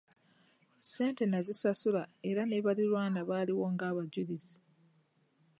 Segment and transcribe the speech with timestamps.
[0.83, 4.55] Ssente nazisasula era ne baliraanwa baaliwo ng’abajulizi.